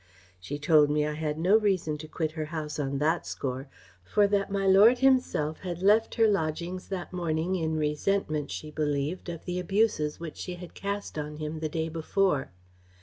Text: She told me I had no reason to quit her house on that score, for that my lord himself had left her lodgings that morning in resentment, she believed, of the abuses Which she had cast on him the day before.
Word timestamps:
She 0.39 0.57
told 0.57 0.89
me 0.89 1.05
I 1.05 1.13
had 1.13 1.37
no 1.37 1.57
reason 1.59 1.95
to 1.99 2.07
quit 2.07 2.31
her 2.31 2.45
house 2.45 2.79
on 2.79 2.97
that 2.97 3.23
score, 3.27 3.67
for 4.03 4.25
that 4.29 4.49
my 4.51 4.65
lord 4.65 4.97
himself 4.97 5.59
had 5.59 5.83
left 5.83 6.15
her 6.15 6.27
lodgings 6.27 6.87
that 6.87 7.13
morning 7.13 7.55
in 7.55 7.77
resentment, 7.77 8.49
she 8.49 8.71
believed, 8.71 9.29
of 9.29 9.45
the 9.45 9.59
abuses 9.59 10.19
Which 10.19 10.37
she 10.37 10.55
had 10.55 10.73
cast 10.73 11.19
on 11.19 11.37
him 11.37 11.59
the 11.59 11.69
day 11.69 11.87
before. 11.87 12.51